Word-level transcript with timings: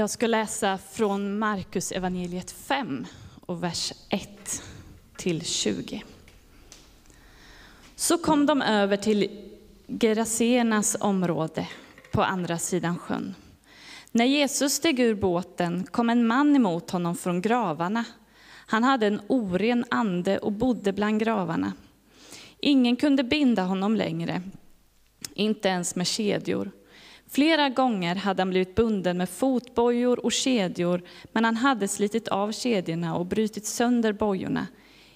Jag 0.00 0.10
ska 0.10 0.26
läsa 0.26 0.78
från 0.78 1.38
Markus 1.38 1.92
evangeliet 1.92 2.50
5 2.50 3.06
och 3.46 3.62
vers 3.62 3.92
1 4.08 4.62
till 5.16 5.44
20. 5.44 6.04
Så 7.96 8.18
kom 8.18 8.46
de 8.46 8.62
över 8.62 8.96
till 8.96 9.48
Gerasenas 9.86 10.96
område 11.00 11.68
på 12.12 12.22
andra 12.22 12.58
sidan 12.58 12.98
sjön. 12.98 13.34
När 14.12 14.24
Jesus 14.24 14.72
steg 14.72 15.00
ur 15.00 15.14
båten 15.14 15.86
kom 15.90 16.10
en 16.10 16.26
man 16.26 16.56
emot 16.56 16.90
honom 16.90 17.16
från 17.16 17.40
gravarna. 17.40 18.04
Han 18.66 18.84
hade 18.84 19.06
en 19.06 19.20
oren 19.26 19.84
ande 19.90 20.38
och 20.38 20.52
bodde 20.52 20.92
bland 20.92 21.20
gravarna. 21.20 21.72
Ingen 22.58 22.96
kunde 22.96 23.24
binda 23.24 23.62
honom 23.62 23.96
längre, 23.96 24.42
inte 25.34 25.68
ens 25.68 25.96
med 25.96 26.06
kedjor. 26.06 26.70
Flera 27.32 27.68
gånger 27.68 28.14
hade 28.14 28.40
han 28.42 28.50
blivit 28.50 28.74
bunden 28.74 29.18
med 29.18 29.28
fotbojor 29.28 30.24
och 30.24 30.32
kedjor, 30.32 31.02
men 31.32 31.44
han 31.44 31.56
hade 31.56 31.88
slitit 31.88 32.28
av 32.28 32.52
kedjorna 32.52 33.16
och 33.16 33.26
brutit 33.26 33.66
sönder 33.66 34.12
bojorna. 34.12 34.66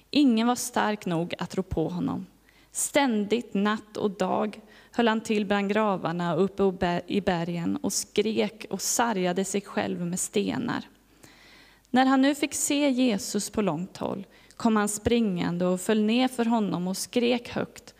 Ingen 0.09 0.47
var 0.47 0.55
stark 0.55 1.05
nog 1.05 1.33
att 1.37 1.55
rå 1.55 1.63
på 1.63 1.89
honom. 1.89 2.25
Ständigt, 2.71 3.53
natt 3.53 3.97
och 3.97 4.11
dag, 4.11 4.59
höll 4.91 5.07
han 5.07 5.21
till 5.21 5.45
bland 5.45 5.69
gravarna 5.69 6.35
uppe 6.35 7.01
i 7.07 7.21
bergen 7.21 7.75
och 7.75 7.93
skrek 7.93 8.65
och 8.69 8.81
sargade 8.81 9.45
sig 9.45 9.61
själv 9.61 10.05
med 10.05 10.19
stenar. 10.19 10.87
När 11.89 12.05
han 12.05 12.21
nu 12.21 12.35
fick 12.35 12.53
se 12.53 12.89
Jesus 12.89 13.49
på 13.49 13.61
långt 13.61 13.97
håll 13.97 14.25
kom 14.55 14.75
han 14.75 14.89
springande 14.89 15.65
och 15.65 15.81
föll 15.81 16.01
ner 16.01 16.27
för 16.27 16.45
honom 16.45 16.87
och 16.87 16.97
skrek 16.97 17.49
högt. 17.49 17.94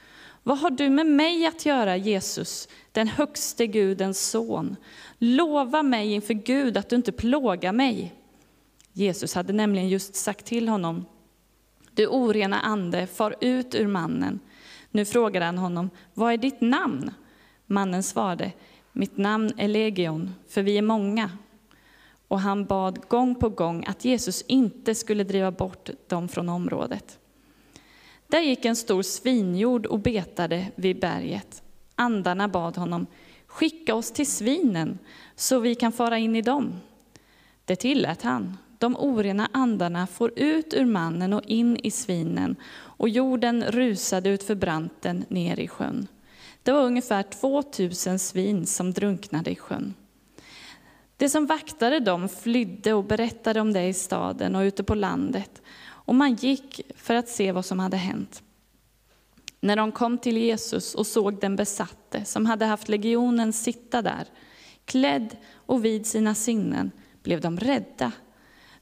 Vad 0.47 0.57
har 0.57 0.69
du 0.69 0.89
med 0.89 1.05
mig 1.05 1.45
att 1.45 1.65
göra, 1.65 1.97
Jesus, 1.97 2.67
den 2.91 3.07
högste 3.07 3.67
Gudens 3.67 4.29
son? 4.29 4.75
Lova 5.17 5.83
mig 5.83 6.13
inför 6.13 6.33
Gud 6.33 6.77
att 6.77 6.89
du 6.89 6.95
inte 6.95 7.11
plågar 7.11 7.73
mig. 7.73 8.13
Jesus 8.93 9.35
hade 9.35 9.53
nämligen 9.53 9.89
just 9.89 10.15
sagt 10.15 10.45
till 10.45 10.69
honom, 10.69 11.05
du 11.91 12.07
orena 12.07 12.59
ande, 12.59 13.07
far 13.07 13.35
ut 13.41 13.75
ur 13.75 13.87
mannen. 13.87 14.39
Nu 14.91 15.05
frågade 15.05 15.45
han 15.45 15.57
honom, 15.57 15.89
vad 16.13 16.33
är 16.33 16.37
ditt 16.37 16.61
namn? 16.61 17.13
Mannen 17.65 18.03
svarade, 18.03 18.51
mitt 18.91 19.17
namn 19.17 19.51
är 19.57 19.67
Legion, 19.67 20.35
för 20.47 20.61
vi 20.61 20.77
är 20.77 20.81
många. 20.81 21.29
Och 22.27 22.39
han 22.39 22.65
bad 22.65 23.07
gång 23.07 23.35
på 23.35 23.49
gång 23.49 23.85
att 23.85 24.05
Jesus 24.05 24.41
inte 24.47 24.95
skulle 24.95 25.23
driva 25.23 25.51
bort 25.51 25.89
dem 26.07 26.27
från 26.27 26.49
området. 26.49 27.19
Där 28.27 28.41
gick 28.41 28.65
en 28.65 28.75
stor 28.75 29.01
svinjord 29.01 29.85
och 29.85 29.99
betade 29.99 30.67
vid 30.75 30.99
berget. 30.99 31.63
Andarna 31.95 32.47
bad 32.47 32.77
honom, 32.77 33.07
skicka 33.47 33.95
oss 33.95 34.11
till 34.11 34.27
svinen 34.27 34.99
så 35.35 35.59
vi 35.59 35.75
kan 35.75 35.91
fara 35.91 36.17
in 36.17 36.35
i 36.35 36.41
dem. 36.41 36.73
Det 37.65 37.75
tillät 37.75 38.21
han. 38.21 38.57
De 38.79 38.95
orena 38.95 39.49
andarna 39.51 40.07
for 40.07 40.31
ut 40.35 40.73
ur 40.73 40.85
mannen 40.85 41.33
och 41.33 41.43
in 41.43 41.77
i 41.77 41.91
svinen 41.91 42.55
och 42.75 43.09
jorden 43.09 43.63
rusade 43.63 44.29
ut 44.29 44.43
för 44.43 44.55
branten 44.55 45.25
ner 45.29 45.59
i 45.59 45.67
sjön. 45.67 46.07
Det 46.63 46.71
var 46.71 46.83
ungefär 46.83 47.23
2000 47.23 48.19
svin 48.19 48.65
som 48.65 48.91
drunknade 48.91 49.51
i 49.51 49.55
sjön. 49.55 49.93
De 51.17 51.29
som 51.29 51.45
vaktade 51.45 51.99
dem 51.99 52.29
flydde 52.29 52.93
och 52.93 53.03
berättade 53.03 53.61
om 53.61 53.73
det 53.73 53.83
i 53.83 53.93
staden 53.93 54.55
och 54.55 54.61
ute 54.61 54.83
på 54.83 54.95
landet 54.95 55.61
och 56.05 56.15
man 56.15 56.35
gick 56.35 56.81
för 56.95 57.15
att 57.15 57.29
se 57.29 57.51
vad 57.51 57.65
som 57.65 57.79
hade 57.79 57.97
hänt. 57.97 58.43
När 59.59 59.75
de 59.75 59.91
kom 59.91 60.17
till 60.17 60.37
Jesus 60.37 60.95
och 60.95 61.07
såg 61.07 61.39
den 61.39 61.55
besatte 61.55 62.25
som 62.25 62.45
hade 62.45 62.65
haft 62.65 62.89
legionen 62.89 63.53
sitta 63.53 64.01
där, 64.01 64.27
klädd 64.85 65.37
och 65.53 65.85
vid 65.85 66.05
sina 66.05 66.35
sinnen, 66.35 66.91
blev 67.23 67.41
de 67.41 67.59
rädda. 67.59 68.11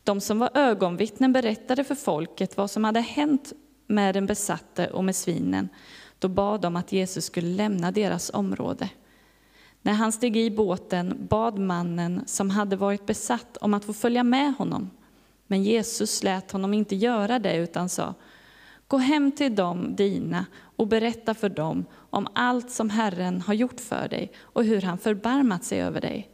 De 0.03 0.21
som 0.21 0.39
var 0.39 0.49
ögonvittnen 0.53 1.33
berättade 1.33 1.83
för 1.83 1.95
folket 1.95 2.57
vad 2.57 2.71
som 2.71 2.83
hade 2.83 2.99
hänt 2.99 3.53
med 3.87 4.15
den 4.15 4.25
besatte 4.25 4.87
och 4.87 5.03
med 5.03 5.15
svinen. 5.15 5.69
Då 6.19 6.27
bad 6.27 6.61
de 6.61 6.75
att 6.75 6.91
Jesus 6.91 7.25
skulle 7.25 7.47
lämna 7.47 7.91
deras 7.91 8.31
område. 8.33 8.89
När 9.81 9.93
han 9.93 10.11
steg 10.11 10.37
i 10.37 10.51
båten 10.51 11.27
bad 11.29 11.59
mannen 11.59 12.23
som 12.25 12.49
hade 12.49 12.75
varit 12.75 13.05
besatt 13.05 13.57
om 13.57 13.73
att 13.73 13.85
få 13.85 13.93
följa 13.93 14.23
med 14.23 14.53
honom. 14.53 14.89
Men 15.53 15.63
Jesus 15.63 16.23
lät 16.23 16.51
honom 16.51 16.73
inte 16.73 16.95
göra 16.95 17.39
det 17.39 17.55
utan 17.55 17.89
sa, 17.89 18.13
gå 18.87 18.97
hem 18.97 19.31
till 19.31 19.55
dem 19.55 19.95
dina 19.95 20.45
och 20.75 20.87
berätta 20.87 21.33
för 21.33 21.49
dem 21.49 21.85
om 21.93 22.27
allt 22.35 22.71
som 22.71 22.89
Herren 22.89 23.41
har 23.41 23.53
gjort 23.53 23.79
för 23.79 24.07
dig 24.07 24.31
och 24.39 24.63
hur 24.63 24.81
han 24.81 24.97
förbarmat 24.97 25.63
sig 25.63 25.81
över 25.81 26.01
dig. 26.01 26.29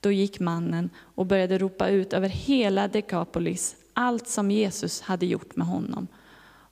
Då 0.00 0.10
gick 0.10 0.40
mannen 0.40 0.90
och 0.96 1.26
började 1.26 1.58
ropa 1.58 1.88
ut 1.88 2.12
över 2.12 2.28
hela 2.28 2.88
Dekapolis 2.88 3.76
allt 3.92 4.28
som 4.28 4.50
Jesus 4.50 5.00
hade 5.00 5.26
gjort 5.26 5.56
med 5.56 5.66
honom. 5.66 6.06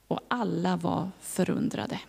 Och 0.07 0.19
alla 0.27 0.77
var 0.77 1.09
förundrade. 1.19 1.99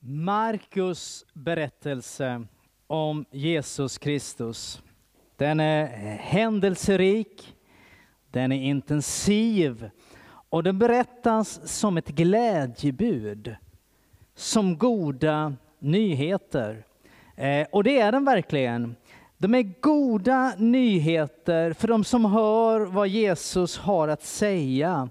Markus 0.00 1.24
berättelse 1.32 2.46
om 2.86 3.24
Jesus 3.30 3.98
Kristus. 3.98 4.82
Den 5.40 5.60
är 5.60 5.86
händelserik, 6.16 7.54
den 8.30 8.52
är 8.52 8.62
intensiv 8.62 9.90
och 10.50 10.62
den 10.62 10.78
berättas 10.78 11.60
som 11.68 11.96
ett 11.96 12.08
glädjebud, 12.08 13.56
som 14.34 14.78
goda 14.78 15.54
nyheter. 15.78 16.84
Eh, 17.36 17.66
och 17.72 17.84
det 17.84 18.00
är 18.00 18.12
den 18.12 18.24
verkligen. 18.24 18.96
De 19.38 19.54
är 19.54 19.80
goda 19.80 20.52
nyheter 20.58 21.72
för 21.72 21.88
de 21.88 22.04
som 22.04 22.24
hör 22.24 22.80
vad 22.80 23.08
Jesus 23.08 23.78
har 23.78 24.08
att 24.08 24.22
säga. 24.22 25.10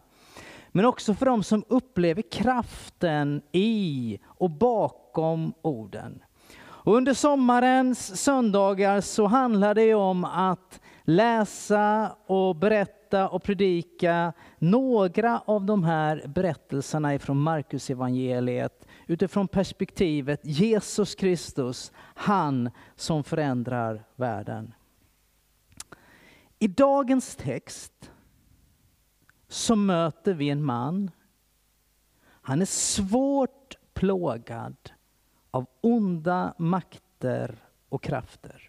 Men 0.71 0.85
också 0.85 1.13
för 1.13 1.25
de 1.25 1.43
som 1.43 1.63
upplever 1.67 2.21
kraften 2.21 3.41
i 3.51 4.19
och 4.25 4.49
bakom 4.49 5.53
orden. 5.61 6.23
Och 6.61 6.95
under 6.95 7.13
sommarens 7.13 8.23
söndagar 8.23 9.01
så 9.01 9.25
handlar 9.25 9.75
det 9.75 9.93
om 9.93 10.25
att 10.25 10.79
läsa 11.03 12.11
och 12.27 12.55
berätta 12.55 12.98
och 13.13 13.43
predika 13.43 14.33
några 14.57 15.39
av 15.39 15.65
de 15.65 15.83
här 15.83 16.27
berättelserna 16.27 17.15
ifrån 17.15 17.41
Markus 17.41 17.89
evangeliet 17.89 18.87
utifrån 19.07 19.47
perspektivet 19.47 20.39
Jesus 20.43 21.15
Kristus, 21.15 21.91
han 22.15 22.69
som 22.95 23.23
förändrar 23.23 24.05
världen. 24.15 24.73
I 26.59 26.67
dagens 26.67 27.35
text 27.35 28.11
så 29.47 29.75
möter 29.75 30.33
vi 30.33 30.49
en 30.49 30.63
man. 30.63 31.11
Han 32.41 32.61
är 32.61 32.65
svårt 32.65 33.77
plågad 33.93 34.75
av 35.51 35.65
onda 35.81 36.53
makter 36.57 37.65
och 37.89 38.03
krafter. 38.03 38.68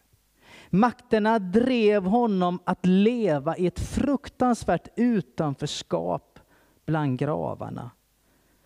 Makterna 0.70 1.38
drev 1.38 2.04
honom 2.04 2.58
att 2.64 2.86
leva 2.86 3.56
i 3.56 3.66
ett 3.66 3.80
fruktansvärt 3.80 4.88
utanförskap 4.96 6.38
bland 6.86 7.18
gravarna. 7.18 7.90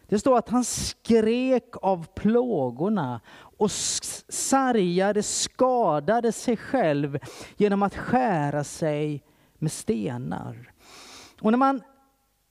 Det 0.08 0.18
står 0.18 0.38
att 0.38 0.48
han 0.48 0.64
skrek 0.64 1.76
av 1.82 2.06
plågorna 2.14 3.20
och 3.58 3.70
sargade, 3.70 5.22
skadade 5.22 6.32
sig 6.32 6.56
själv 6.56 7.18
genom 7.56 7.82
att 7.82 7.96
skära 7.96 8.64
sig 8.64 9.22
med 9.54 9.72
stenar. 9.72 10.72
Och 11.40 11.50
när 11.50 11.58
man 11.58 11.82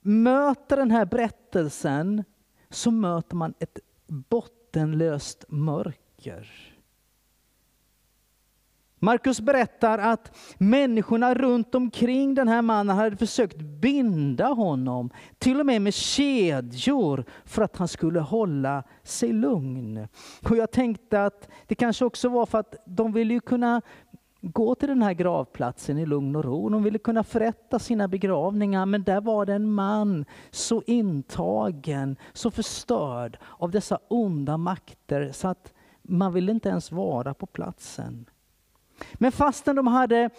möter 0.00 0.76
den 0.76 0.90
här 0.90 1.04
berättelsen 1.04 2.24
så 2.70 2.90
möter 2.90 3.36
man 3.36 3.54
ett 3.58 3.78
bottenlöst 4.06 5.44
mörker. 5.48 6.73
Markus 9.04 9.40
berättar 9.40 9.98
att 9.98 10.36
människorna 10.58 11.34
runt 11.34 11.74
omkring 11.74 12.34
den 12.34 12.48
här 12.48 12.62
mannen 12.62 12.96
hade 12.96 13.16
försökt 13.16 13.56
binda 13.56 14.46
honom, 14.46 15.10
till 15.38 15.60
och 15.60 15.66
med 15.66 15.82
med 15.82 15.94
kedjor, 15.94 17.24
för 17.44 17.62
att 17.62 17.76
han 17.76 17.88
skulle 17.88 18.20
hålla 18.20 18.82
sig 19.02 19.32
lugn. 19.32 20.08
Och 20.48 20.56
jag 20.56 20.70
tänkte 20.70 21.24
att 21.24 21.48
det 21.66 21.74
kanske 21.74 22.04
också 22.04 22.28
var 22.28 22.46
för 22.46 22.58
att 22.58 22.74
de 22.86 23.12
ville 23.12 23.34
ju 23.34 23.40
kunna 23.40 23.82
gå 24.40 24.74
till 24.74 24.88
den 24.88 25.02
här 25.02 25.12
gravplatsen 25.12 25.98
i 25.98 26.06
lugn 26.06 26.36
och 26.36 26.44
ro. 26.44 26.68
De 26.68 26.82
ville 26.82 26.98
kunna 26.98 27.24
förrätta 27.24 27.78
sina 27.78 28.08
begravningar, 28.08 28.86
men 28.86 29.02
där 29.02 29.20
var 29.20 29.46
det 29.46 29.54
en 29.54 29.72
man 29.72 30.24
så 30.50 30.82
intagen, 30.86 32.16
så 32.32 32.50
förstörd 32.50 33.38
av 33.58 33.70
dessa 33.70 33.98
onda 34.08 34.56
makter 34.56 35.32
så 35.32 35.48
att 35.48 35.72
man 36.02 36.32
ville 36.32 36.52
inte 36.52 36.68
ens 36.68 36.92
vara 36.92 37.34
på 37.34 37.46
platsen. 37.46 38.26
Men 39.14 39.32
fastän 39.32 39.76
de 39.76 39.86
hade 39.86 40.30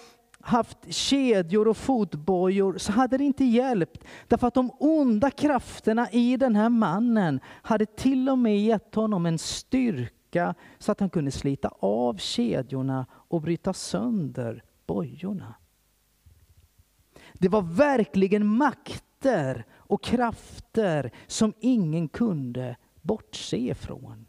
haft 0.45 0.77
kedjor 0.93 1.67
och 1.67 1.77
fotbojor 1.77 2.77
så 2.77 2.91
hade 2.91 3.17
det 3.17 3.23
inte 3.23 3.45
hjälpt. 3.45 4.03
Därför 4.27 4.47
att 4.47 4.53
de 4.53 4.71
onda 4.79 5.31
krafterna 5.31 6.11
i 6.11 6.37
den 6.37 6.55
här 6.55 6.69
mannen 6.69 7.39
hade 7.45 7.85
till 7.85 8.29
och 8.29 8.37
med 8.37 8.59
gett 8.59 8.95
honom 8.95 9.25
en 9.25 9.37
styrka 9.37 10.55
så 10.77 10.91
att 10.91 10.99
han 10.99 11.09
kunde 11.09 11.31
slita 11.31 11.69
av 11.79 12.17
kedjorna 12.17 13.05
och 13.11 13.41
bryta 13.41 13.73
sönder 13.73 14.63
bojorna. 14.87 15.55
Det 17.33 17.49
var 17.49 17.61
verkligen 17.61 18.47
makter 18.47 19.65
och 19.73 20.03
krafter 20.03 21.11
som 21.27 21.53
ingen 21.59 22.07
kunde 22.07 22.75
bortse 23.01 23.57
ifrån. 23.57 24.24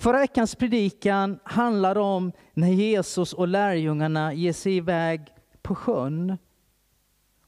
Förra 0.00 0.18
veckans 0.18 0.54
predikan 0.54 1.38
handlar 1.44 1.98
om 1.98 2.32
när 2.54 2.68
Jesus 2.68 3.32
och 3.32 3.48
lärjungarna 3.48 4.34
ger 4.34 4.52
sig 4.52 4.76
iväg 4.76 5.20
på 5.62 5.74
sjön. 5.74 6.38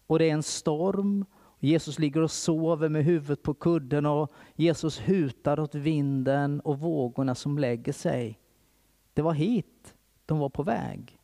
Och 0.06 0.18
det 0.18 0.24
är 0.24 0.32
en 0.32 0.42
storm. 0.42 1.24
Jesus 1.58 1.98
ligger 1.98 2.20
och 2.20 2.30
sover 2.30 2.88
med 2.88 3.04
huvudet 3.04 3.42
på 3.42 3.54
kudden 3.54 4.06
och 4.06 4.32
Jesus 4.54 5.00
hutar 5.00 5.60
åt 5.60 5.74
vinden 5.74 6.60
och 6.60 6.78
vågorna 6.78 7.34
som 7.34 7.58
lägger 7.58 7.92
sig. 7.92 8.38
Det 9.14 9.22
var 9.22 9.32
hit 9.32 9.94
de 10.26 10.38
var 10.38 10.48
på 10.48 10.62
väg 10.62 11.18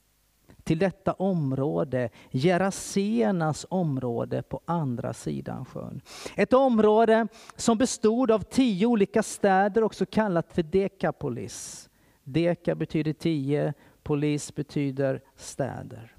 till 0.69 0.79
detta 0.79 1.13
område, 1.13 2.11
Gerasenas 2.33 3.67
område 3.69 4.43
på 4.43 4.61
andra 4.65 5.13
sidan 5.13 5.65
sjön. 5.65 6.01
Ett 6.37 6.53
område 6.53 7.29
som 7.57 7.79
bestod 7.79 8.31
av 8.31 8.41
tio 8.41 8.87
olika 8.87 9.23
städer, 9.23 9.85
också 9.85 10.07
kallat 10.07 10.53
för 10.53 10.63
Dekapolis. 10.63 11.89
Deka 12.25 12.75
betyder 12.75 13.13
tio, 13.13 13.75
polis 14.03 14.55
betyder 14.55 15.23
städer, 15.37 16.17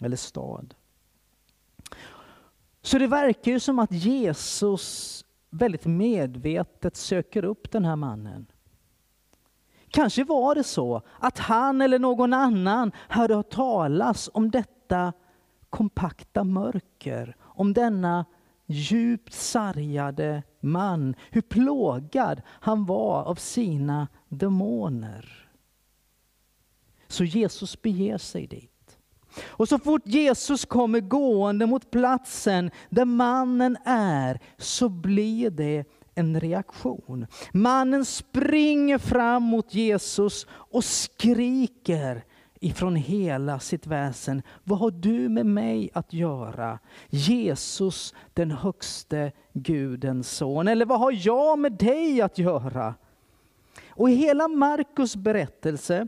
eller 0.00 0.16
stad. 0.16 0.74
Så 2.82 2.98
det 2.98 3.06
verkar 3.06 3.52
ju 3.52 3.60
som 3.60 3.78
att 3.78 3.92
Jesus 3.92 5.24
väldigt 5.50 5.86
medvetet 5.86 6.96
söker 6.96 7.44
upp 7.44 7.70
den 7.70 7.84
här 7.84 7.96
mannen. 7.96 8.46
Kanske 9.92 10.24
var 10.24 10.54
det 10.54 10.64
så 10.64 11.02
att 11.18 11.38
han 11.38 11.80
eller 11.80 11.98
någon 11.98 12.32
annan 12.32 12.92
hörde 13.08 13.34
hört 13.34 13.50
talas 13.50 14.30
om 14.34 14.50
detta 14.50 15.12
kompakta 15.70 16.44
mörker, 16.44 17.36
om 17.40 17.72
denna 17.72 18.24
djupt 18.66 19.32
sargade 19.32 20.42
man, 20.60 21.14
hur 21.30 21.40
plågad 21.40 22.42
han 22.46 22.84
var 22.84 23.22
av 23.24 23.34
sina 23.34 24.08
demoner. 24.28 25.48
Så 27.08 27.24
Jesus 27.24 27.82
beger 27.82 28.18
sig 28.18 28.46
dit. 28.46 28.98
Och 29.40 29.68
så 29.68 29.78
fort 29.78 30.06
Jesus 30.06 30.64
kommer 30.64 31.00
gående 31.00 31.66
mot 31.66 31.90
platsen 31.90 32.70
där 32.90 33.04
mannen 33.04 33.76
är 33.84 34.40
så 34.58 34.88
blir 34.88 35.50
det 35.50 35.84
en 36.14 36.40
reaktion. 36.40 37.26
Mannen 37.52 38.04
springer 38.04 38.98
fram 38.98 39.42
mot 39.42 39.74
Jesus 39.74 40.46
och 40.50 40.84
skriker 40.84 42.24
ifrån 42.60 42.96
hela 42.96 43.60
sitt 43.60 43.86
väsen. 43.86 44.42
Vad 44.64 44.78
har 44.78 44.90
du 44.90 45.28
med 45.28 45.46
mig 45.46 45.90
att 45.94 46.12
göra? 46.12 46.78
Jesus, 47.10 48.14
den 48.34 48.50
högste 48.50 49.32
Gudens 49.52 50.30
son. 50.30 50.68
Eller 50.68 50.86
vad 50.86 51.00
har 51.00 51.26
jag 51.26 51.58
med 51.58 51.72
dig 51.72 52.20
att 52.20 52.38
göra? 52.38 52.94
Och 53.88 54.10
i 54.10 54.14
hela 54.14 54.48
Markus 54.48 55.16
berättelse 55.16 56.06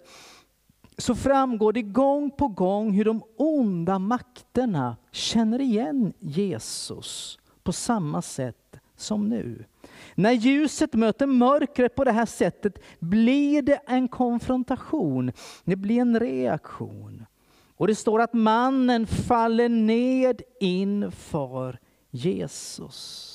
så 0.99 1.15
framgår 1.15 1.73
det 1.73 1.83
gång 1.83 2.31
på 2.31 2.49
gång 2.49 2.93
hur 2.93 3.05
de 3.05 3.23
onda 3.37 3.99
makterna 3.99 4.97
känner 5.12 5.61
igen 5.61 6.12
Jesus 6.19 7.39
på 7.62 7.73
samma 7.73 8.23
sätt 8.23 8.64
som 8.96 9.29
nu. 9.29 9.64
När 10.14 10.32
ljuset 10.32 10.94
möter 10.94 11.26
mörkret 11.26 11.94
på 11.94 12.05
det 12.05 12.12
här 12.12 12.26
sättet 12.26 12.79
blir 12.99 13.62
det 13.62 13.81
en 13.87 14.08
konfrontation. 14.08 15.32
Det 15.64 15.76
blir 15.76 16.00
en 16.00 16.20
reaktion. 16.20 17.26
Och 17.76 17.87
det 17.87 17.94
står 17.94 18.20
att 18.20 18.32
mannen 18.32 19.06
faller 19.06 19.69
ned 19.69 20.43
inför 20.61 21.79
Jesus. 22.11 23.31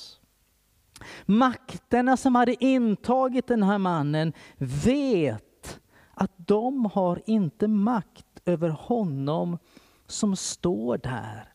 Makterna 1.26 2.16
som 2.16 2.34
hade 2.34 2.64
intagit 2.64 3.46
den 3.46 3.62
här 3.62 3.78
mannen 3.78 4.32
vet 4.58 5.80
att 6.14 6.32
de 6.36 6.86
har 6.86 7.22
inte 7.26 7.68
makt 7.68 8.26
över 8.44 8.68
honom 8.68 9.58
som 10.06 10.36
står 10.36 10.98
där. 10.98 11.52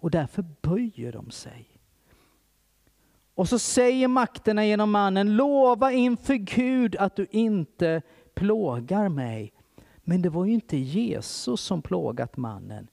Och 0.00 0.10
därför 0.10 0.44
böjer 0.62 1.12
de 1.12 1.30
sig. 1.30 1.77
Och 3.38 3.48
så 3.48 3.58
säger 3.58 4.08
makterna 4.08 4.66
genom 4.66 4.90
mannen, 4.90 5.36
lova 5.36 5.92
inför 5.92 6.34
Gud 6.34 6.96
att 6.96 7.16
du 7.16 7.26
inte 7.30 8.02
plågar 8.34 9.08
mig. 9.08 9.52
Men 9.96 10.22
det 10.22 10.28
var 10.28 10.44
ju 10.44 10.52
inte 10.52 10.76
Jesus 10.76 11.60
som 11.60 11.82
plågat 11.82 12.36
mannen. 12.36 12.88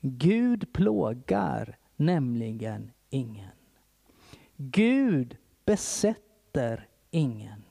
Gud 0.00 0.72
plågar 0.72 1.76
nämligen 1.96 2.90
ingen. 3.10 3.50
Gud 4.56 5.36
besätter 5.64 6.88
ingen. 7.10 7.64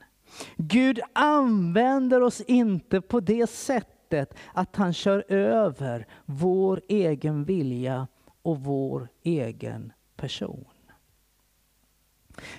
Gud 0.58 1.00
använder 1.14 2.22
oss 2.22 2.42
inte 2.42 3.02
på 3.02 3.20
det 3.20 3.50
sättet 3.50 4.34
att 4.54 4.76
han 4.76 4.94
kör 4.94 5.32
över 5.32 6.08
vår 6.26 6.82
egen 6.88 7.44
vilja 7.44 8.08
och 8.42 8.60
vår 8.60 9.10
egen 9.24 9.94
person. 10.16 10.66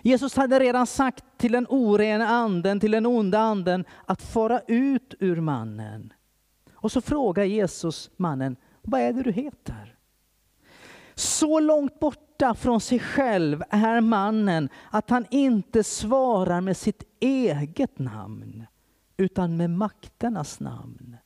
Jesus 0.03 0.37
hade 0.37 0.61
redan 0.61 0.87
sagt 0.87 1.25
till 1.37 1.53
den 1.53 1.67
orena 1.69 2.29
anden, 2.29 2.81
till 2.81 2.91
den 2.91 3.07
onda 3.07 3.39
anden, 3.39 3.85
att 4.07 4.23
fara 4.23 4.61
ut 4.67 5.15
ur 5.21 5.41
mannen. 5.41 6.13
Och 6.75 6.93
så 6.93 7.01
frågar 7.01 7.45
Jesus 7.45 8.11
mannen, 8.17 8.57
vad 8.83 9.01
är 9.01 9.13
det 9.13 9.23
du 9.23 9.33
heter? 9.33 9.97
Så 11.15 11.61
långt 11.61 12.01
borta 12.01 12.55
från 12.55 12.81
sig 12.81 12.99
själv 12.99 13.63
är 13.71 14.01
mannen 14.01 14.69
att 14.91 15.11
han 15.11 15.27
inte 15.31 15.85
svarar 15.85 16.61
med 16.61 16.77
sitt 16.77 17.03
eget 17.21 17.99
namn, 17.99 18.67
utan 19.17 19.57
med 19.57 19.71
makternas 19.71 20.61
namn 20.61 21.17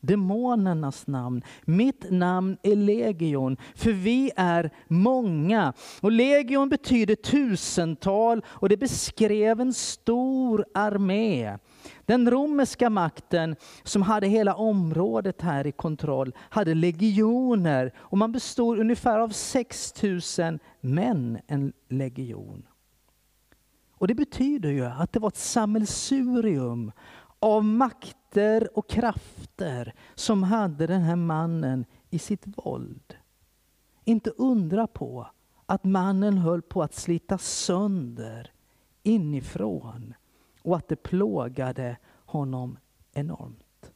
demonernas 0.00 1.06
namn. 1.06 1.42
Mitt 1.64 2.10
namn 2.10 2.56
är 2.62 2.76
legion, 2.76 3.56
för 3.74 3.92
vi 3.92 4.30
är 4.36 4.70
många. 4.88 5.72
Och 6.00 6.12
legion 6.12 6.68
betyder 6.68 7.14
tusental 7.14 8.44
och 8.48 8.68
det 8.68 8.76
beskrev 8.76 9.60
en 9.60 9.74
stor 9.74 10.64
armé. 10.74 11.58
Den 12.06 12.30
romerska 12.30 12.90
makten 12.90 13.56
som 13.82 14.02
hade 14.02 14.26
hela 14.26 14.54
området 14.54 15.42
här 15.42 15.66
i 15.66 15.72
kontroll 15.72 16.32
hade 16.38 16.74
legioner 16.74 17.92
och 17.98 18.18
man 18.18 18.32
bestod 18.32 18.78
ungefär 18.78 19.18
av 19.18 19.28
6000 19.28 20.58
män, 20.80 21.38
en 21.46 21.72
legion. 21.88 22.62
Och 23.98 24.06
Det 24.08 24.14
betyder 24.14 24.70
ju 24.70 24.84
att 24.84 25.12
det 25.12 25.20
var 25.20 25.28
ett 25.28 25.36
sammelsurium 25.36 26.92
av 27.40 27.64
makter 27.64 28.78
och 28.78 28.88
krafter 28.88 29.94
som 30.14 30.42
hade 30.42 30.86
den 30.86 31.02
här 31.02 31.16
mannen 31.16 31.84
i 32.10 32.18
sitt 32.18 32.44
våld. 32.46 33.16
Inte 34.04 34.30
undra 34.30 34.86
på 34.86 35.26
att 35.66 35.84
mannen 35.84 36.38
höll 36.38 36.62
på 36.62 36.82
att 36.82 36.94
slita 36.94 37.38
sönder 37.38 38.52
inifrån 39.02 40.14
och 40.62 40.76
att 40.76 40.88
det 40.88 40.96
plågade 40.96 41.96
honom 42.26 42.78
enormt. 43.12 43.92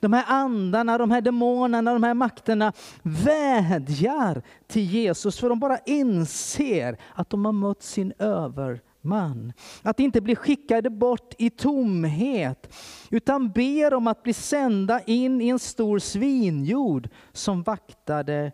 De 0.00 0.12
här 0.12 0.24
andarna, 0.28 0.98
de 0.98 1.10
här 1.10 1.20
demonerna, 1.20 1.92
de 1.92 2.02
här 2.02 2.14
makterna 2.14 2.72
vädjar 3.02 4.42
till 4.66 4.82
Jesus 4.82 5.38
för 5.38 5.48
de 5.48 5.60
bara 5.60 5.78
inser 5.78 6.98
att 7.14 7.30
de 7.30 7.44
har 7.44 7.52
mött 7.52 7.82
sin 7.82 8.12
över 8.18 8.82
man. 9.00 9.52
Att 9.82 10.00
inte 10.00 10.20
bli 10.20 10.36
skickade 10.36 10.90
bort 10.90 11.34
i 11.38 11.50
tomhet, 11.50 12.76
utan 13.10 13.50
ber 13.50 13.94
om 13.94 14.06
att 14.06 14.22
bli 14.22 14.32
sända 14.32 15.00
in 15.02 15.40
i 15.40 15.48
en 15.48 15.58
stor 15.58 15.98
svinjord 15.98 17.08
som 17.32 17.62
vaktade 17.62 18.52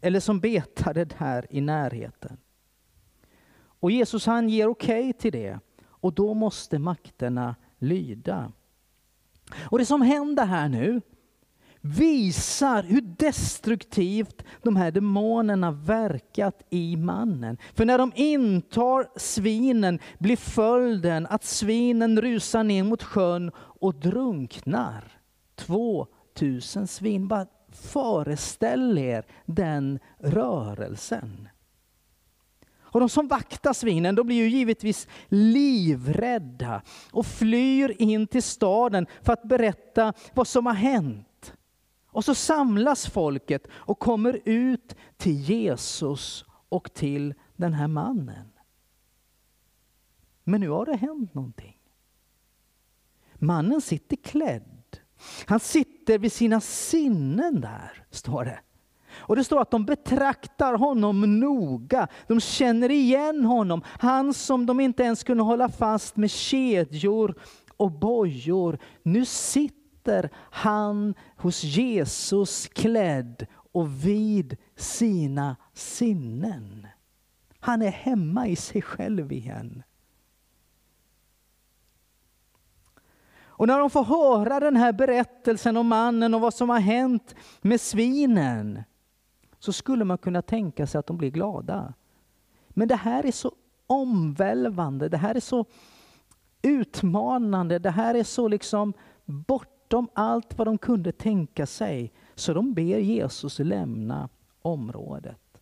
eller 0.00 0.20
som 0.20 0.40
betade 0.40 1.04
där 1.04 1.46
i 1.50 1.60
närheten. 1.60 2.36
Och 3.80 3.90
Jesus 3.90 4.26
han 4.26 4.48
ger 4.48 4.68
okej 4.68 5.10
okay 5.10 5.12
till 5.12 5.32
det 5.32 5.58
och 5.84 6.12
då 6.12 6.34
måste 6.34 6.78
makterna 6.78 7.56
lyda. 7.78 8.52
Och 9.70 9.78
det 9.78 9.86
som 9.86 10.02
händer 10.02 10.44
här 10.46 10.68
nu 10.68 11.00
visar 11.86 12.82
hur 12.82 13.00
destruktivt 13.00 14.44
de 14.62 14.76
här 14.76 14.90
demonerna 14.90 15.70
verkat 15.70 16.62
i 16.70 16.96
mannen. 16.96 17.58
För 17.74 17.84
när 17.84 17.98
de 17.98 18.12
intar 18.14 19.18
svinen 19.18 19.98
blir 20.18 20.36
följden 20.36 21.26
att 21.26 21.44
svinen 21.44 22.20
rusar 22.20 22.64
ner 22.64 22.84
mot 22.84 23.02
sjön 23.02 23.50
och 23.56 23.94
drunknar. 23.94 25.20
2000 25.56 26.86
svin. 26.86 27.28
Bara 27.28 27.46
föreställ 27.72 28.98
er 28.98 29.24
den 29.44 29.98
rörelsen. 30.18 31.48
Och 32.96 33.00
de 33.00 33.08
som 33.08 33.28
vaktar 33.28 33.72
svinen 33.72 34.14
de 34.14 34.26
blir 34.26 34.36
ju 34.36 34.48
givetvis 34.48 35.08
livrädda 35.28 36.82
och 37.12 37.26
flyr 37.26 37.96
in 37.98 38.26
till 38.26 38.42
staden 38.42 39.06
för 39.22 39.32
att 39.32 39.48
berätta 39.48 40.12
vad 40.34 40.48
som 40.48 40.66
har 40.66 40.74
hänt. 40.74 41.25
Och 42.16 42.24
så 42.24 42.34
samlas 42.34 43.06
folket 43.06 43.66
och 43.72 43.98
kommer 43.98 44.40
ut 44.44 44.96
till 45.16 45.40
Jesus 45.40 46.44
och 46.68 46.94
till 46.94 47.34
den 47.56 47.72
här 47.72 47.88
mannen. 47.88 48.52
Men 50.44 50.60
nu 50.60 50.68
har 50.68 50.86
det 50.86 50.96
hänt 50.96 51.34
någonting. 51.34 51.78
Mannen 53.34 53.80
sitter 53.80 54.16
klädd. 54.16 54.98
Han 55.46 55.60
sitter 55.60 56.18
vid 56.18 56.32
sina 56.32 56.60
sinnen 56.60 57.60
där, 57.60 58.04
står 58.10 58.44
det. 58.44 58.60
Och 59.16 59.36
det 59.36 59.44
står 59.44 59.60
att 59.60 59.70
de 59.70 59.84
betraktar 59.84 60.74
honom 60.74 61.40
noga. 61.40 62.08
De 62.26 62.40
känner 62.40 62.90
igen 62.90 63.44
honom. 63.44 63.82
Han 63.86 64.34
som 64.34 64.66
de 64.66 64.80
inte 64.80 65.02
ens 65.02 65.24
kunde 65.24 65.42
hålla 65.42 65.68
fast 65.68 66.16
med 66.16 66.30
kedjor 66.30 67.34
och 67.76 67.92
bojor. 67.92 68.78
Nu 69.02 69.24
sitter 69.24 69.85
han 70.50 71.14
hos 71.36 71.64
Jesus 71.64 72.68
klädd 72.68 73.46
och 73.72 74.06
vid 74.06 74.56
sina 74.76 75.56
sinnen. 75.72 76.86
Han 77.60 77.82
är 77.82 77.90
hemma 77.90 78.46
i 78.46 78.56
sig 78.56 78.82
själv 78.82 79.32
igen. 79.32 79.82
Och 83.58 83.66
när 83.66 83.78
de 83.78 83.90
får 83.90 84.04
höra 84.04 84.60
den 84.60 84.76
här 84.76 84.92
berättelsen 84.92 85.76
om 85.76 85.86
mannen 85.86 86.34
och 86.34 86.40
vad 86.40 86.54
som 86.54 86.70
har 86.70 86.80
hänt 86.80 87.34
med 87.60 87.80
svinen 87.80 88.82
så 89.58 89.72
skulle 89.72 90.04
man 90.04 90.18
kunna 90.18 90.42
tänka 90.42 90.86
sig 90.86 90.98
att 90.98 91.06
de 91.06 91.16
blir 91.16 91.30
glada. 91.30 91.94
Men 92.68 92.88
det 92.88 92.96
här 92.96 93.26
är 93.26 93.32
så 93.32 93.52
omvälvande, 93.86 95.08
det 95.08 95.16
här 95.16 95.34
är 95.34 95.40
så 95.40 95.64
utmanande, 96.62 97.78
det 97.78 97.90
här 97.90 98.14
är 98.14 98.24
så 98.24 98.48
liksom 98.48 98.92
bortom 99.88 100.08
allt 100.14 100.58
vad 100.58 100.66
de 100.66 100.78
kunde 100.78 101.12
tänka 101.12 101.66
sig. 101.66 102.12
Så 102.34 102.54
de 102.54 102.74
ber 102.74 102.98
Jesus 102.98 103.58
lämna 103.58 104.28
området. 104.62 105.60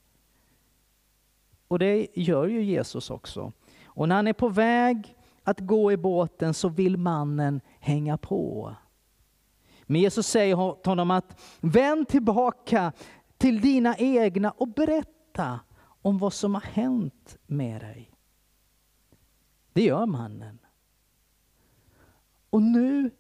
Och 1.69 1.79
det 1.79 2.07
gör 2.15 2.47
ju 2.47 2.63
Jesus 2.63 3.11
också. 3.11 3.53
Och 3.85 4.09
när 4.09 4.17
han 4.17 4.27
är 4.27 4.33
på 4.33 4.49
väg 4.49 5.17
att 5.43 5.61
gå 5.61 5.93
i 5.93 5.97
båten 5.97 6.55
så 6.55 6.69
vill 6.69 6.97
mannen 6.97 7.61
hänga 7.81 8.19
på. 8.19 8.75
Men 9.83 10.01
Jesus 10.01 10.27
säger 10.27 10.83
till 10.83 10.91
honom 10.91 11.11
att 11.11 11.41
vänd 11.61 12.09
tillbaka 12.09 12.93
till 13.39 13.61
dina 13.61 13.97
egna 13.97 14.51
och 14.51 14.69
berätta 14.69 15.61
om 16.03 16.19
vad 16.19 16.33
som 16.33 16.55
har 16.55 16.63
hänt 16.63 17.39
med 17.47 17.81
dig. 17.81 18.11
Det 19.73 19.83
gör 19.83 20.07
mannen. 20.07 20.59
Och 22.51 22.63
nu 22.63 23.11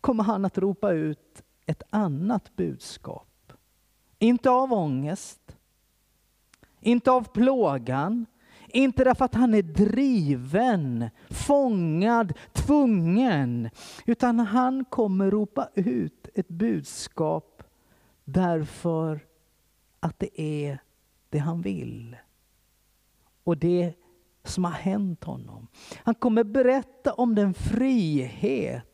kommer 0.00 0.24
han 0.24 0.44
att 0.44 0.58
ropa 0.58 0.92
ut 0.92 1.42
ett 1.66 1.82
annat 1.90 2.56
budskap. 2.56 3.52
Inte 4.18 4.50
av 4.50 4.72
ångest, 4.72 5.56
inte 6.80 7.10
av 7.10 7.22
plågan, 7.22 8.26
inte 8.68 9.04
därför 9.04 9.24
att 9.24 9.34
han 9.34 9.54
är 9.54 9.62
driven, 9.62 11.10
fångad, 11.30 12.32
tvungen, 12.52 13.70
utan 14.06 14.38
han 14.38 14.84
kommer 14.84 15.30
ropa 15.30 15.68
ut 15.74 16.28
ett 16.34 16.48
budskap 16.48 17.62
därför 18.24 19.26
att 20.00 20.18
det 20.18 20.40
är 20.40 20.78
det 21.28 21.38
han 21.38 21.62
vill. 21.62 22.16
Och 23.44 23.56
det 23.56 23.94
som 24.44 24.64
har 24.64 24.70
hänt 24.70 25.24
honom. 25.24 25.66
Han 25.96 26.14
kommer 26.14 26.44
berätta 26.44 27.12
om 27.12 27.34
den 27.34 27.54
frihet 27.54 28.89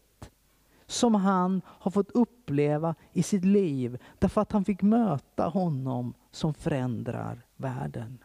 som 0.86 1.14
han 1.14 1.62
har 1.66 1.90
fått 1.90 2.10
uppleva 2.10 2.94
i 3.12 3.22
sitt 3.22 3.44
liv 3.44 3.98
därför 4.18 4.40
att 4.40 4.52
han 4.52 4.64
fick 4.64 4.82
möta 4.82 5.44
honom 5.44 6.14
som 6.30 6.54
förändrar 6.54 7.46
världen. 7.56 8.18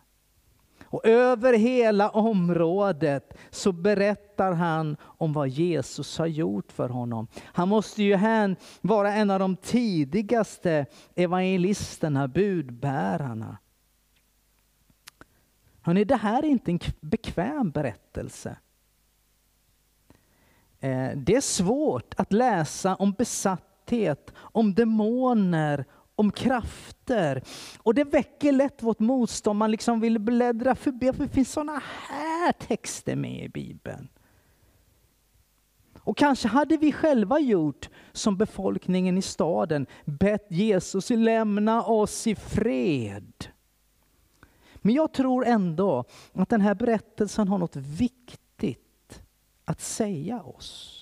Och 0.83 1.05
över 1.05 1.53
hela 1.53 2.09
området 2.09 3.37
så 3.49 3.71
berättar 3.71 4.53
han 4.53 4.97
om 5.01 5.33
vad 5.33 5.47
Jesus 5.47 6.17
har 6.17 6.27
gjort 6.27 6.71
för 6.71 6.89
honom. 6.89 7.27
Han 7.43 7.69
måste 7.69 8.03
ju 8.03 8.19
vara 8.81 9.13
en 9.13 9.29
av 9.29 9.39
de 9.39 9.55
tidigaste 9.55 10.85
evangelisterna, 11.15 12.27
budbärarna. 12.27 13.57
Hörrni, 15.81 16.03
det 16.03 16.15
här 16.15 16.43
är 16.43 16.47
inte 16.47 16.71
en 16.71 16.79
bekväm 17.01 17.71
berättelse. 17.71 18.57
Eh, 20.81 21.11
det 21.15 21.35
är 21.35 21.41
svårt 21.41 22.13
att 22.17 22.33
läsa 22.33 22.95
om 22.95 23.11
besatthet, 23.11 24.33
om 24.37 24.73
demoner, 24.73 25.85
om 26.15 26.31
krafter. 26.31 27.43
Och 27.77 27.93
det 27.93 28.03
väcker 28.03 28.51
lätt 28.51 28.83
vårt 28.83 28.99
motstånd. 28.99 29.59
Man 29.59 29.71
liksom 29.71 29.99
vill 29.99 30.19
bläddra 30.19 30.75
förbi. 30.75 31.13
För 31.13 31.23
det 31.23 31.29
finns 31.29 31.51
sådana 31.51 31.81
här 32.09 32.51
texter 32.51 33.15
med 33.15 33.43
i 33.45 33.49
Bibeln. 33.49 34.09
Och 36.03 36.17
kanske 36.17 36.47
hade 36.47 36.77
vi 36.77 36.91
själva 36.91 37.39
gjort 37.39 37.89
som 38.11 38.37
befolkningen 38.37 39.17
i 39.17 39.21
staden, 39.21 39.85
bett 40.05 40.47
Jesus 40.49 41.09
lämna 41.09 41.83
oss 41.83 42.27
i 42.27 42.35
fred. 42.35 43.45
Men 44.75 44.95
jag 44.95 45.13
tror 45.13 45.45
ändå 45.45 46.05
att 46.33 46.49
den 46.49 46.61
här 46.61 46.75
berättelsen 46.75 47.47
har 47.47 47.57
något 47.57 47.75
viktigt 47.75 48.40
att 49.65 49.81
säga 49.81 50.41
oss. 50.41 50.97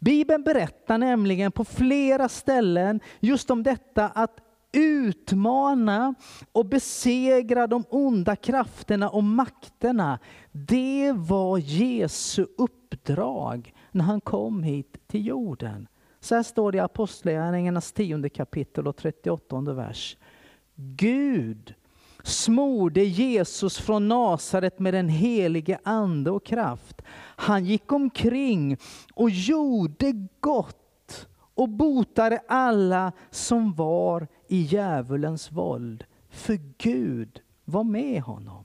Bibeln 0.00 0.42
berättar 0.42 0.98
nämligen 0.98 1.52
på 1.52 1.64
flera 1.64 2.28
ställen 2.28 3.00
just 3.20 3.50
om 3.50 3.62
detta 3.62 4.08
att 4.08 4.40
utmana 4.72 6.14
och 6.52 6.66
besegra 6.66 7.66
de 7.66 7.84
onda 7.90 8.36
krafterna 8.36 9.08
och 9.08 9.24
makterna. 9.24 10.18
Det 10.52 11.12
var 11.12 11.58
Jesu 11.58 12.46
uppdrag 12.58 13.74
när 13.90 14.04
han 14.04 14.20
kom 14.20 14.62
hit 14.62 14.96
till 15.06 15.26
jorden. 15.26 15.88
Så 16.20 16.34
här 16.34 16.42
står 16.42 16.72
det 16.72 16.78
i 16.78 16.80
Apostlagärningarnas 16.80 17.92
10 17.92 18.28
kapitel 18.28 18.86
och 18.86 18.96
38 18.96 19.60
vers. 19.60 20.16
Gud 20.74 21.74
smorde 22.22 23.04
Jesus 23.04 23.78
från 23.78 24.08
Nasaret 24.08 24.78
med 24.78 24.94
den 24.94 25.08
helige 25.08 25.78
ande 25.84 26.30
och 26.30 26.44
kraft. 26.44 27.02
Han 27.36 27.64
gick 27.64 27.92
omkring 27.92 28.76
och 29.14 29.30
gjorde 29.30 30.12
gott 30.40 31.28
och 31.54 31.68
botade 31.68 32.42
alla 32.48 33.12
som 33.30 33.74
var 33.74 34.28
i 34.48 34.60
djävulens 34.60 35.52
våld. 35.52 36.04
För 36.30 36.60
Gud 36.78 37.40
var 37.64 37.84
med 37.84 38.22
honom. 38.22 38.64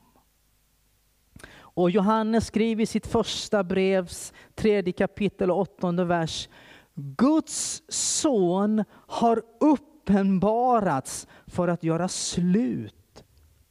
Och 1.55 1.89
Johannes 1.89 2.48
skriver 2.48 2.83
i 2.83 2.86
sitt 2.86 3.07
första 3.07 3.63
brevs 3.63 4.33
tredje 4.55 4.93
kapitel 4.93 5.51
och 5.51 5.60
åttonde 5.60 6.05
vers. 6.05 6.50
Guds 6.95 7.83
son 7.89 8.83
har 8.91 9.41
uppenbarats 9.60 11.27
för 11.48 11.67
att 11.67 11.83
göra 11.83 12.07
slut 12.07 13.02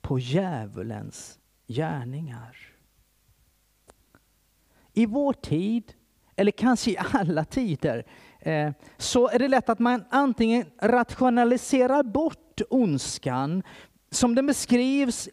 på 0.02 0.18
djävulens 0.18 1.38
gärningar. 1.68 2.56
I 4.92 5.06
vår 5.06 5.32
tid, 5.32 5.92
eller 6.36 6.52
kanske 6.52 6.90
i 6.90 6.96
alla 7.12 7.44
tider, 7.44 8.04
eh, 8.40 8.72
så 8.98 9.28
är 9.28 9.38
det 9.38 9.48
lätt 9.48 9.68
att 9.68 9.78
man 9.78 10.04
antingen 10.10 10.66
rationaliserar 10.78 12.02
bort 12.02 12.60
ondskan 12.70 13.62
som 14.10 14.34
den 14.34 14.46
beskrivs 14.46 15.28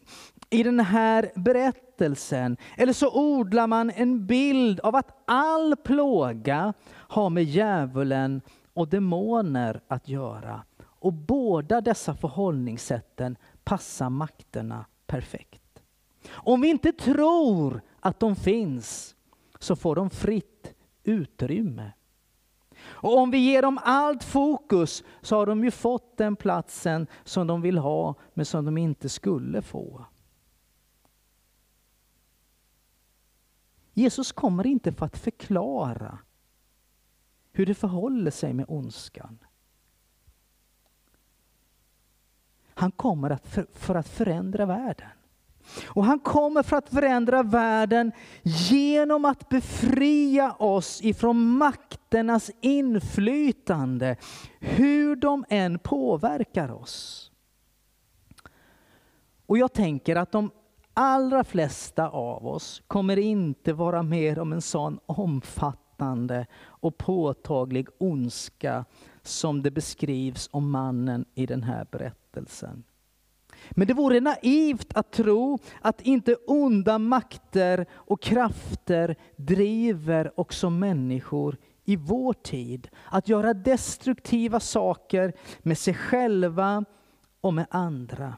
i 0.49 0.63
den 0.63 0.79
här 0.79 1.31
berättelsen. 1.35 2.57
Eller 2.77 2.93
så 2.93 3.11
odlar 3.13 3.67
man 3.67 3.91
en 3.91 4.25
bild 4.25 4.79
av 4.79 4.95
att 4.95 5.23
all 5.25 5.75
plåga 5.75 6.73
har 6.91 7.29
med 7.29 7.43
djävulen 7.43 8.41
och 8.73 8.87
demoner 8.87 9.81
att 9.87 10.07
göra. 10.07 10.61
Och 10.81 11.13
båda 11.13 11.81
dessa 11.81 12.15
förhållningssätten 12.15 13.37
passar 13.69 14.09
makterna 14.09 14.85
perfekt. 15.07 15.83
Om 16.29 16.61
vi 16.61 16.69
inte 16.69 16.91
tror 16.91 17.81
att 17.99 18.19
de 18.19 18.35
finns 18.35 19.15
så 19.59 19.75
får 19.75 19.95
de 19.95 20.09
fritt 20.09 20.73
utrymme. 21.03 21.91
Och 22.81 23.17
om 23.17 23.31
vi 23.31 23.37
ger 23.37 23.61
dem 23.61 23.79
allt 23.83 24.23
fokus 24.23 25.03
så 25.21 25.35
har 25.35 25.45
de 25.45 25.63
ju 25.63 25.71
fått 25.71 26.17
den 26.17 26.35
platsen 26.35 27.07
som 27.23 27.47
de 27.47 27.61
vill 27.61 27.77
ha, 27.77 28.15
men 28.33 28.45
som 28.45 28.65
de 28.65 28.77
inte 28.77 29.09
skulle 29.09 29.61
få. 29.61 30.05
Jesus 33.93 34.31
kommer 34.31 34.67
inte 34.67 34.93
för 34.93 35.05
att 35.05 35.17
förklara 35.17 36.19
hur 37.51 37.65
det 37.65 37.75
förhåller 37.75 38.31
sig 38.31 38.53
med 38.53 38.65
ondskan. 38.67 39.39
Han 42.79 42.91
kommer 42.91 43.29
att 43.29 43.47
för, 43.47 43.65
för 43.73 43.95
att 43.95 44.09
förändra 44.09 44.65
världen. 44.65 45.09
Och 45.87 46.05
han 46.05 46.19
kommer 46.19 46.63
för 46.63 46.77
att 46.77 46.89
förändra 46.89 47.43
världen 47.43 48.11
genom 48.43 49.25
att 49.25 49.49
befria 49.49 50.51
oss 50.53 51.01
ifrån 51.01 51.49
makternas 51.49 52.51
inflytande, 52.61 54.15
hur 54.59 55.15
de 55.15 55.45
än 55.49 55.79
påverkar 55.79 56.71
oss. 56.71 57.31
Och 59.45 59.57
jag 59.57 59.73
tänker 59.73 60.15
att 60.15 60.31
de 60.31 60.51
allra 60.93 61.43
flesta 61.43 62.09
av 62.09 62.47
oss 62.47 62.81
kommer 62.87 63.17
inte 63.17 63.73
vara 63.73 64.03
med 64.03 64.39
om 64.39 64.53
en 64.53 64.61
sån 64.61 64.99
omfattande 65.05 66.45
och 66.61 66.97
påtaglig 66.97 67.87
ondska 67.97 68.85
som 69.29 69.61
det 69.61 69.71
beskrivs 69.71 70.49
om 70.51 70.71
mannen 70.71 71.25
i 71.35 71.45
den 71.45 71.63
här 71.63 71.87
berättelsen. 71.91 72.83
Men 73.71 73.87
det 73.87 73.93
vore 73.93 74.19
naivt 74.19 74.93
att 74.93 75.11
tro 75.11 75.59
att 75.81 76.01
inte 76.01 76.35
onda 76.35 76.97
makter 76.97 77.85
och 77.91 78.21
krafter 78.21 79.15
driver 79.35 80.39
också 80.39 80.69
människor 80.69 81.57
i 81.85 81.95
vår 81.95 82.33
tid 82.33 82.87
att 83.05 83.27
göra 83.27 83.53
destruktiva 83.53 84.59
saker 84.59 85.33
med 85.59 85.77
sig 85.77 85.93
själva 85.93 86.85
och 87.41 87.53
med 87.53 87.67
andra. 87.69 88.37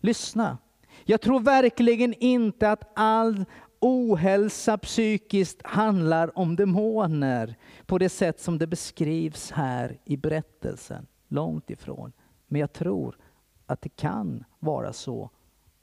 Lyssna, 0.00 0.58
jag 1.04 1.20
tror 1.20 1.40
verkligen 1.40 2.14
inte 2.14 2.70
att 2.70 2.92
all 2.94 3.44
ohälsa 3.82 4.78
psykiskt 4.78 5.62
handlar 5.66 6.38
om 6.38 6.56
demoner 6.56 7.56
på 7.86 7.98
det 7.98 8.08
sätt 8.08 8.40
som 8.40 8.58
det 8.58 8.66
beskrivs 8.66 9.50
här 9.50 9.98
i 10.04 10.16
berättelsen. 10.16 11.06
Långt 11.28 11.70
ifrån. 11.70 12.12
Men 12.46 12.60
jag 12.60 12.72
tror 12.72 13.18
att 13.66 13.82
det 13.82 13.96
kan 13.96 14.44
vara 14.58 14.92
så 14.92 15.30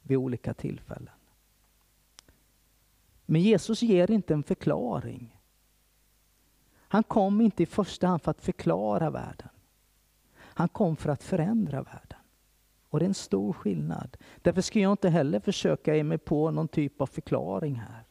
vid 0.02 0.18
olika 0.18 0.54
tillfällen. 0.54 1.14
Men 3.26 3.42
Jesus 3.42 3.82
ger 3.82 4.12
inte 4.12 4.34
en 4.34 4.44
förklaring. 4.44 5.40
Han 6.78 7.04
kom 7.04 7.42
inte 7.42 7.64
i 7.64 7.66
första 7.66 8.08
hand 8.08 8.22
för 8.22 8.32
att 8.32 8.42
förklara 8.42 9.10
världen. 9.10 9.50
Han 10.36 10.70
kom 10.70 10.96
för 10.96 11.10
att 11.10 11.24
förändra 11.24 11.82
världen. 11.82 12.09
Och 12.90 13.00
det 13.00 13.06
är 13.06 13.08
en 13.08 13.14
stor 13.14 13.54
skillnad. 13.54 14.18
Därför 14.42 14.62
ska 14.62 14.80
jag 14.80 14.92
inte 14.92 15.10
heller 15.10 15.40
försöka 15.40 15.96
ge 15.96 16.04
mig 16.04 16.18
på 16.18 16.52
någon 16.52 16.68
typ 16.68 17.02
av 17.02 17.06
förklaring 17.06 17.76
här. 17.76 18.04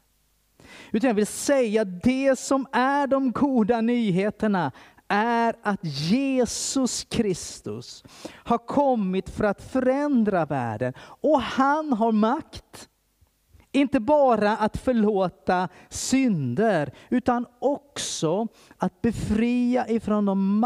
Utan 0.92 1.08
jag 1.08 1.14
vill 1.14 1.26
säga 1.26 1.85
det 1.85 2.38
som 2.38 2.66
är 2.73 3.06
de 3.06 3.32
goda 3.32 3.80
nyheterna 3.80 4.73
är 5.08 5.54
att 5.62 5.80
Jesus 5.82 7.04
Kristus 7.04 8.04
har 8.35 8.58
kommit 8.58 9.30
för 9.30 9.44
att 9.44 9.62
förändra 9.62 10.47
världen. 10.47 10.92
Och 11.20 11.40
han 11.40 11.92
har 11.92 12.12
makt. 12.12 12.88
Inte 13.73 14.00
bara 14.00 14.56
att 14.56 14.76
förlåta 14.76 15.68
synder, 15.88 16.92
utan 17.08 17.47
också 17.58 18.49
att 18.76 19.00
befria 19.02 19.88
ifrån 19.88 20.25
de 20.25 20.58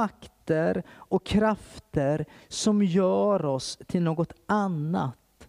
makter 0.42 0.82
och 0.90 1.24
krafter 1.24 2.24
som 2.48 2.82
gör 2.82 3.44
oss 3.44 3.78
till 3.86 4.02
något 4.02 4.32
annat 4.46 5.48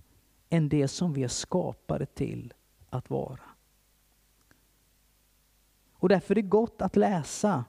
än 0.49 0.69
det 0.69 0.87
som 0.87 1.13
vi 1.13 1.23
är 1.23 1.27
skapade 1.27 2.05
till 2.05 2.53
att 2.89 3.09
vara. 3.09 3.39
Och 5.93 6.09
därför 6.09 6.33
är 6.33 6.35
det 6.35 6.49
gott 6.49 6.81
att 6.81 6.95
läsa 6.95 7.65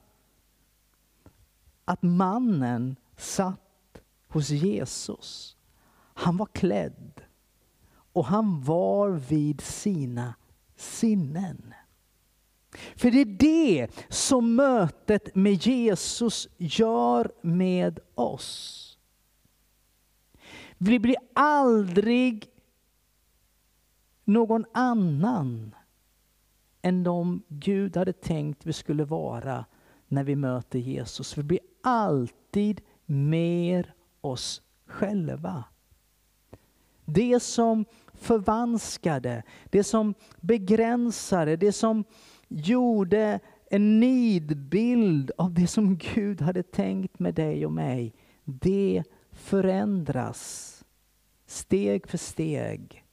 att 1.85 2.03
mannen 2.03 2.95
satt 3.17 4.01
hos 4.27 4.49
Jesus. 4.49 5.57
Han 6.13 6.37
var 6.37 6.45
klädd 6.45 7.21
och 8.13 8.25
han 8.25 8.63
var 8.63 9.09
vid 9.09 9.61
sina 9.61 10.35
sinnen. 10.75 11.73
För 12.95 13.11
det 13.11 13.21
är 13.21 13.25
det 13.25 13.87
som 14.09 14.55
mötet 14.55 15.35
med 15.35 15.53
Jesus 15.53 16.47
gör 16.57 17.31
med 17.41 17.99
oss. 18.15 18.81
Vi 20.77 20.99
blir 20.99 21.17
aldrig 21.33 22.49
någon 24.23 24.65
annan 24.73 25.75
än 26.81 27.03
de 27.03 27.43
Gud 27.47 27.97
hade 27.97 28.13
tänkt 28.13 28.65
vi 28.65 28.73
skulle 28.73 29.05
vara 29.05 29.65
när 30.07 30.23
vi 30.23 30.35
möter 30.35 30.79
Jesus. 30.79 31.37
Vi 31.37 31.43
blir 31.43 31.59
alltid 31.83 32.81
mer 33.05 33.93
oss 34.21 34.61
själva. 34.85 35.63
Det 37.05 37.39
som 37.39 37.85
förvanskade, 38.13 39.43
det 39.69 39.83
som 39.83 40.13
begränsade, 40.41 41.55
det 41.55 41.71
som 41.71 42.03
gjorde 42.47 43.39
en 43.69 43.99
nidbild 43.99 45.31
av 45.37 45.53
det 45.53 45.67
som 45.67 45.97
Gud 45.97 46.41
hade 46.41 46.63
tänkt 46.63 47.19
med 47.19 47.35
dig 47.35 47.65
och 47.65 47.71
mig. 47.71 48.13
Det 48.43 49.03
förändras 49.31 50.83
steg 51.45 52.07
för 52.07 52.17
steg 52.17 53.05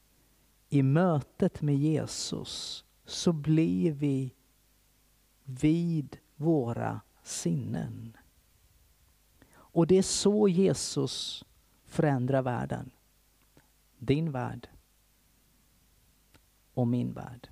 i 0.68 0.82
mötet 0.82 1.62
med 1.62 1.76
Jesus 1.76 2.84
så 3.04 3.32
blir 3.32 3.92
vi 3.92 4.34
vid 5.44 6.16
våra 6.36 7.00
sinnen. 7.22 8.16
Och 9.52 9.86
det 9.86 9.98
är 9.98 10.02
så 10.02 10.48
Jesus 10.48 11.44
förändrar 11.84 12.42
världen. 12.42 12.90
Din 13.98 14.32
värld 14.32 14.68
och 16.74 16.88
min 16.88 17.12
värld. 17.12 17.51